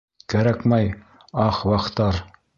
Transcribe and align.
Кәрәкмәй 0.33 0.89
аһ-ваһтар! 1.45 2.23